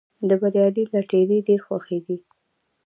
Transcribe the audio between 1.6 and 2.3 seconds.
خوښیږي.